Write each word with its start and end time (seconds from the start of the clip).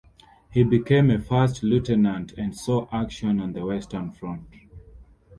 He 0.49 0.63
became 0.63 1.11
a 1.11 1.19
first 1.19 1.61
lieutenant 1.61 2.31
and 2.35 2.57
saw 2.57 2.87
action 2.91 3.39
on 3.39 3.53
the 3.53 3.63
Western 3.63 4.09
Front. 4.09 4.49